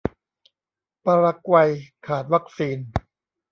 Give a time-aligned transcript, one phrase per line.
[1.05, 1.69] ปารากวัย
[2.07, 2.77] ขาดวัคซีน